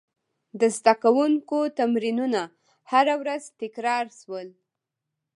[0.59, 2.41] د زده کوونکو تمرینونه
[2.91, 4.47] هره ورځ تکرار شول.